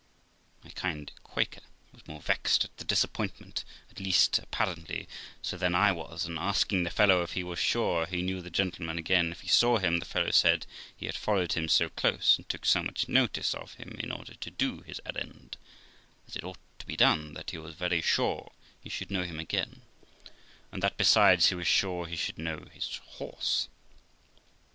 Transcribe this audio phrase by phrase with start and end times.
[0.63, 5.05] My kind Quaker was more vexed at the disappointment, at least appar ently
[5.43, 8.49] so, than I was; and, asking the fellow if he was sure he knew the
[8.49, 10.65] gentleman again if he saw him, the fellow said
[10.97, 14.33] he had followed him so close and took so much notice of him, in order
[14.33, 15.55] to do his errand
[16.27, 19.39] as it ought to be done, that he was very sure he should know him
[19.39, 19.83] again;
[20.71, 23.67] and that, besides, he was sure he should know his horse.